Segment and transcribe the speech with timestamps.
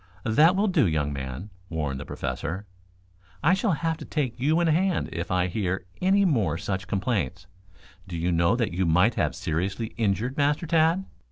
[0.25, 2.65] "That will do, young man," warned the Professor.
[3.43, 7.45] "I shall have to take you in hand if I hear any more such complaints.
[8.07, 11.05] Do you know that you might have seriously injured Master Tad?